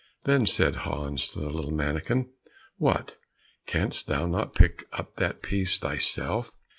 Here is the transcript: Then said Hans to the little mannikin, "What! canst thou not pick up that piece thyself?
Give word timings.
Then 0.23 0.47
said 0.47 0.77
Hans 0.77 1.27
to 1.27 1.39
the 1.39 1.51
little 1.51 1.69
mannikin, 1.69 2.29
"What! 2.77 3.17
canst 3.67 4.07
thou 4.07 4.25
not 4.25 4.55
pick 4.55 4.85
up 4.91 5.17
that 5.17 5.43
piece 5.43 5.77
thyself? 5.77 6.51